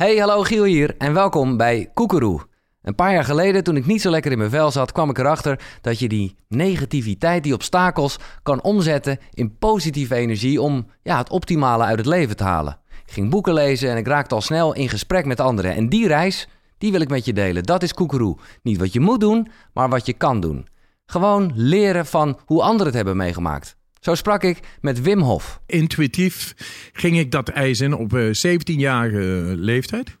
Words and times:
Hey, 0.00 0.16
hallo 0.16 0.42
Giel 0.42 0.64
hier 0.64 0.94
en 0.98 1.12
welkom 1.12 1.56
bij 1.56 1.90
Koekeroe. 1.94 2.40
Een 2.82 2.94
paar 2.94 3.12
jaar 3.12 3.24
geleden, 3.24 3.64
toen 3.64 3.76
ik 3.76 3.86
niet 3.86 4.00
zo 4.00 4.10
lekker 4.10 4.32
in 4.32 4.38
mijn 4.38 4.50
vel 4.50 4.70
zat, 4.70 4.92
kwam 4.92 5.10
ik 5.10 5.18
erachter 5.18 5.60
dat 5.80 5.98
je 5.98 6.08
die 6.08 6.36
negativiteit, 6.48 7.42
die 7.42 7.54
obstakels, 7.54 8.16
kan 8.42 8.62
omzetten 8.62 9.18
in 9.32 9.58
positieve 9.58 10.14
energie 10.14 10.62
om 10.62 10.86
ja, 11.02 11.18
het 11.18 11.30
optimale 11.30 11.84
uit 11.84 11.98
het 11.98 12.06
leven 12.06 12.36
te 12.36 12.44
halen. 12.44 12.78
Ik 13.06 13.12
ging 13.12 13.30
boeken 13.30 13.52
lezen 13.52 13.90
en 13.90 13.96
ik 13.96 14.06
raakte 14.06 14.34
al 14.34 14.40
snel 14.40 14.74
in 14.74 14.88
gesprek 14.88 15.24
met 15.24 15.40
anderen. 15.40 15.74
En 15.74 15.88
die 15.88 16.06
reis, 16.06 16.48
die 16.78 16.92
wil 16.92 17.00
ik 17.00 17.10
met 17.10 17.24
je 17.24 17.32
delen. 17.32 17.62
Dat 17.62 17.82
is 17.82 17.94
Koekeroe. 17.94 18.38
Niet 18.62 18.78
wat 18.78 18.92
je 18.92 19.00
moet 19.00 19.20
doen, 19.20 19.48
maar 19.72 19.88
wat 19.88 20.06
je 20.06 20.12
kan 20.12 20.40
doen. 20.40 20.66
Gewoon 21.06 21.52
leren 21.54 22.06
van 22.06 22.38
hoe 22.44 22.62
anderen 22.62 22.86
het 22.86 22.96
hebben 22.96 23.16
meegemaakt. 23.16 23.76
Zo 24.00 24.14
sprak 24.14 24.42
ik 24.42 24.60
met 24.80 25.02
Wim 25.02 25.20
Hof. 25.20 25.60
Intuïtief 25.66 26.54
ging 26.92 27.18
ik 27.18 27.30
dat 27.30 27.48
ijs 27.48 27.80
in 27.80 27.94
op 27.94 28.12
17-jarige 28.16 29.54
leeftijd. 29.56 30.18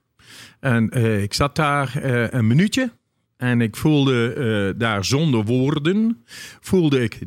En 0.60 0.98
uh, 0.98 1.22
ik 1.22 1.34
zat 1.34 1.56
daar 1.56 2.04
uh, 2.04 2.30
een 2.30 2.46
minuutje 2.46 2.92
en 3.36 3.60
ik 3.60 3.76
voelde 3.76 4.34
uh, 4.74 4.80
daar 4.80 5.04
zonder 5.04 5.44
woorden, 5.44 6.24
voelde 6.60 7.02
ik, 7.02 7.18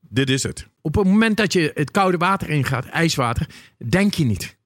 dit 0.00 0.30
is 0.30 0.42
het. 0.42 0.68
Op 0.80 0.94
het 0.94 1.06
moment 1.06 1.36
dat 1.36 1.52
je 1.52 1.70
het 1.74 1.90
koude 1.90 2.16
water 2.16 2.50
ingaat, 2.50 2.86
ijswater, 2.86 3.46
denk 3.88 4.14
je 4.14 4.24
niet. 4.24 4.56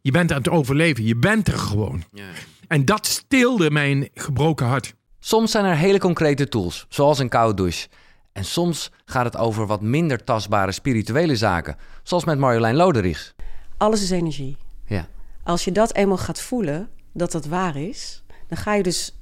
Je 0.00 0.10
bent 0.10 0.30
aan 0.30 0.38
het 0.38 0.48
overleven, 0.48 1.04
je 1.04 1.16
bent 1.16 1.48
er 1.48 1.58
gewoon. 1.58 2.04
Ja. 2.12 2.24
En 2.68 2.84
dat 2.84 3.06
stilde 3.06 3.70
mijn 3.70 4.08
gebroken 4.14 4.66
hart. 4.66 4.94
Soms 5.18 5.50
zijn 5.50 5.64
er 5.64 5.76
hele 5.76 5.98
concrete 5.98 6.48
tools, 6.48 6.86
zoals 6.88 7.18
een 7.18 7.28
koude 7.28 7.54
douche. 7.54 7.88
En 8.36 8.44
soms 8.44 8.90
gaat 9.04 9.24
het 9.24 9.36
over 9.36 9.66
wat 9.66 9.80
minder 9.80 10.24
tastbare 10.24 10.72
spirituele 10.72 11.36
zaken, 11.36 11.76
zoals 12.02 12.24
met 12.24 12.38
Marjolein 12.38 12.74
Loderichs. 12.74 13.34
Alles 13.76 14.02
is 14.02 14.10
energie. 14.10 14.56
Ja. 14.86 15.08
Als 15.42 15.64
je 15.64 15.72
dat 15.72 15.94
eenmaal 15.94 16.16
gaat 16.16 16.40
voelen, 16.40 16.88
dat 17.12 17.32
dat 17.32 17.46
waar 17.46 17.76
is, 17.76 18.24
dan 18.48 18.58
ga 18.58 18.74
je 18.74 18.82
dus 18.82 19.18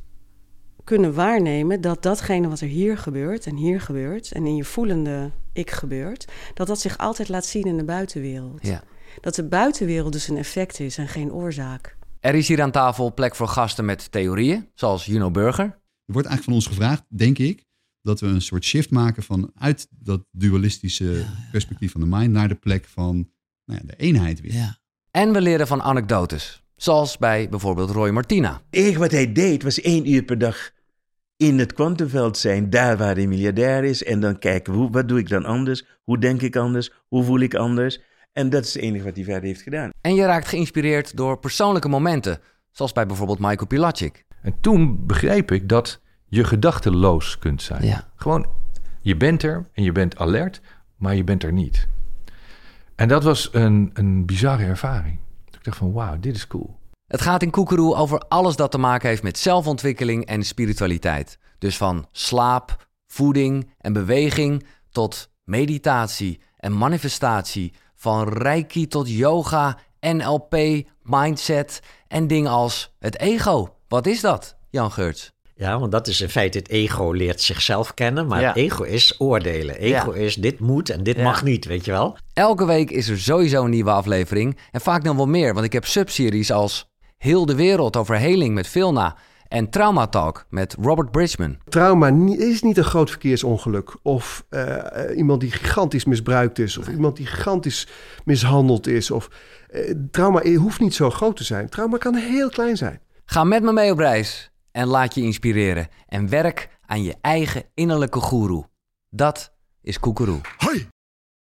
kunnen 0.84 1.14
waarnemen 1.14 1.80
dat 1.80 2.02
datgene 2.02 2.48
wat 2.48 2.60
er 2.60 2.68
hier 2.68 2.98
gebeurt 2.98 3.46
en 3.46 3.56
hier 3.56 3.80
gebeurt 3.80 4.32
en 4.32 4.46
in 4.46 4.56
je 4.56 4.64
voelende 4.64 5.30
ik 5.52 5.70
gebeurt, 5.70 6.24
dat 6.54 6.66
dat 6.66 6.80
zich 6.80 6.98
altijd 6.98 7.28
laat 7.28 7.46
zien 7.46 7.64
in 7.64 7.76
de 7.76 7.84
buitenwereld. 7.84 8.66
Ja. 8.66 8.82
Dat 9.20 9.34
de 9.34 9.48
buitenwereld 9.48 10.12
dus 10.12 10.28
een 10.28 10.36
effect 10.36 10.80
is 10.80 10.98
en 10.98 11.08
geen 11.08 11.32
oorzaak. 11.32 11.96
Er 12.20 12.34
is 12.34 12.48
hier 12.48 12.62
aan 12.62 12.70
tafel 12.70 13.14
plek 13.14 13.34
voor 13.34 13.48
gasten 13.48 13.84
met 13.84 14.12
theorieën, 14.12 14.68
zoals 14.74 15.04
Juno 15.04 15.30
Burger. 15.30 15.64
Er 15.64 16.12
wordt 16.12 16.28
eigenlijk 16.28 16.44
van 16.44 16.52
ons 16.52 16.66
gevraagd, 16.66 17.02
denk 17.08 17.38
ik, 17.38 17.64
dat 18.04 18.20
we 18.20 18.26
een 18.26 18.42
soort 18.42 18.64
shift 18.64 18.90
maken 18.90 19.22
vanuit 19.22 19.88
dat 19.90 20.24
dualistische 20.30 21.24
perspectief 21.50 21.92
van 21.92 22.00
de 22.00 22.06
mind 22.06 22.32
naar 22.32 22.48
de 22.48 22.54
plek 22.54 22.84
van 22.84 23.30
nou 23.64 23.80
ja, 23.80 23.86
de 23.86 23.96
eenheid 23.96 24.40
weer. 24.40 24.52
Ja. 24.52 24.78
En 25.10 25.32
we 25.32 25.40
leren 25.40 25.66
van 25.66 25.82
anekdotes. 25.82 26.62
Zoals 26.76 27.18
bij 27.18 27.48
bijvoorbeeld 27.48 27.90
Roy 27.90 28.10
Martina. 28.10 28.62
Het 28.70 28.94
wat 28.94 29.10
hij 29.10 29.32
deed 29.32 29.62
was 29.62 29.80
één 29.80 30.10
uur 30.10 30.22
per 30.22 30.38
dag 30.38 30.70
in 31.36 31.58
het 31.58 31.72
kwantumveld 31.72 32.38
zijn, 32.38 32.70
daar 32.70 32.96
waar 32.96 33.14
hij 33.14 33.26
miljardair 33.26 33.84
is. 33.84 34.04
En 34.04 34.20
dan 34.20 34.38
kijken, 34.38 34.72
hoe, 34.72 34.90
wat 34.90 35.08
doe 35.08 35.18
ik 35.18 35.28
dan 35.28 35.44
anders? 35.44 35.84
Hoe 36.02 36.18
denk 36.18 36.42
ik 36.42 36.56
anders? 36.56 36.90
Hoe 37.08 37.24
voel 37.24 37.40
ik 37.40 37.54
anders? 37.54 38.00
En 38.32 38.50
dat 38.50 38.64
is 38.64 38.74
het 38.74 38.82
enige 38.82 39.04
wat 39.04 39.16
hij 39.16 39.24
verder 39.24 39.42
heeft 39.42 39.62
gedaan. 39.62 39.90
En 40.00 40.14
je 40.14 40.24
raakt 40.24 40.48
geïnspireerd 40.48 41.16
door 41.16 41.38
persoonlijke 41.38 41.88
momenten. 41.88 42.40
Zoals 42.70 42.92
bij 42.92 43.06
bijvoorbeeld 43.06 43.38
Michael 43.38 43.66
Pilacic. 43.66 44.24
En 44.42 44.60
toen 44.60 45.06
begreep 45.06 45.50
ik 45.50 45.68
dat 45.68 46.00
je 46.34 46.44
gedachteloos 46.44 47.38
kunt 47.38 47.62
zijn. 47.62 47.84
Ja. 47.84 48.08
Gewoon, 48.16 48.46
je 49.00 49.16
bent 49.16 49.42
er 49.42 49.68
en 49.72 49.82
je 49.82 49.92
bent 49.92 50.18
alert, 50.18 50.60
maar 50.96 51.14
je 51.14 51.24
bent 51.24 51.42
er 51.42 51.52
niet. 51.52 51.88
En 52.94 53.08
dat 53.08 53.22
was 53.22 53.48
een, 53.52 53.90
een 53.94 54.26
bizarre 54.26 54.64
ervaring. 54.64 55.18
Ik 55.50 55.64
dacht 55.64 55.76
van, 55.76 55.92
wauw, 55.92 56.18
dit 56.20 56.36
is 56.36 56.46
cool. 56.46 56.78
Het 57.06 57.20
gaat 57.20 57.42
in 57.42 57.50
Koekeroe 57.50 57.94
over 57.94 58.18
alles 58.18 58.56
dat 58.56 58.70
te 58.70 58.78
maken 58.78 59.08
heeft 59.08 59.22
met 59.22 59.38
zelfontwikkeling 59.38 60.26
en 60.26 60.42
spiritualiteit. 60.42 61.38
Dus 61.58 61.76
van 61.76 62.06
slaap, 62.12 62.88
voeding 63.06 63.70
en 63.78 63.92
beweging 63.92 64.66
tot 64.90 65.30
meditatie 65.44 66.40
en 66.56 66.78
manifestatie. 66.78 67.72
Van 67.94 68.28
reiki 68.28 68.86
tot 68.86 69.08
yoga, 69.08 69.78
NLP, 70.00 70.56
mindset 71.02 71.80
en 72.08 72.26
dingen 72.26 72.50
als 72.50 72.94
het 72.98 73.18
ego. 73.18 73.76
Wat 73.88 74.06
is 74.06 74.20
dat, 74.20 74.56
Jan 74.70 74.92
Geurts? 74.92 75.33
Ja, 75.56 75.78
want 75.78 75.92
dat 75.92 76.06
is 76.06 76.20
in 76.20 76.28
feite 76.28 76.58
het 76.58 76.68
ego 76.68 77.10
leert 77.10 77.40
zichzelf 77.40 77.94
kennen, 77.94 78.26
maar 78.26 78.46
het 78.46 78.56
ego 78.56 78.82
is 78.82 79.14
oordelen. 79.18 79.78
Ego 79.78 80.10
is 80.10 80.34
dit 80.34 80.60
moet 80.60 80.90
en 80.90 81.02
dit 81.02 81.22
mag 81.22 81.42
niet, 81.42 81.64
weet 81.64 81.84
je 81.84 81.90
wel? 81.90 82.16
Elke 82.32 82.66
week 82.66 82.90
is 82.90 83.08
er 83.08 83.20
sowieso 83.20 83.64
een 83.64 83.70
nieuwe 83.70 83.90
aflevering 83.90 84.58
en 84.70 84.80
vaak 84.80 85.02
nog 85.02 85.16
wel 85.16 85.26
meer, 85.26 85.54
want 85.54 85.66
ik 85.66 85.72
heb 85.72 85.84
subseries 85.84 86.52
als 86.52 86.92
Heel 87.24 87.46
de 87.46 87.54
wereld 87.54 87.96
over 87.96 88.16
heling 88.16 88.54
met 88.54 88.68
Vilna 88.68 89.16
en 89.48 89.70
Trauma 89.70 90.06
Talk 90.06 90.46
met 90.50 90.76
Robert 90.80 91.10
Bridgman. 91.10 91.56
Trauma 91.68 92.08
is 92.38 92.62
niet 92.62 92.76
een 92.76 92.84
groot 92.84 93.10
verkeersongeluk 93.10 93.96
of 94.02 94.44
uh, 94.50 94.76
iemand 95.16 95.40
die 95.40 95.50
gigantisch 95.50 96.04
misbruikt 96.04 96.58
is 96.58 96.78
of 96.78 96.88
iemand 96.88 97.16
die 97.16 97.26
gigantisch 97.26 97.88
mishandeld 98.24 98.86
is. 98.86 99.10
Of, 99.10 99.28
uh, 99.70 99.94
trauma 100.10 100.42
hoeft 100.56 100.80
niet 100.80 100.94
zo 100.94 101.10
groot 101.10 101.36
te 101.36 101.44
zijn. 101.44 101.68
Trauma 101.68 101.96
kan 101.96 102.14
heel 102.14 102.48
klein 102.48 102.76
zijn. 102.76 103.00
Ga 103.24 103.44
met 103.44 103.62
me 103.62 103.72
mee 103.72 103.90
op 103.90 103.98
reis 103.98 104.52
en 104.74 104.86
laat 104.86 105.14
je 105.14 105.22
inspireren. 105.22 105.88
En 106.06 106.28
werk 106.28 106.78
aan 106.86 107.02
je 107.02 107.16
eigen 107.20 107.64
innerlijke 107.74 108.20
goeroe. 108.20 108.68
Dat 109.10 109.52
is 109.80 109.98
Koekeroe. 110.00 110.40
Hoi! 110.56 110.88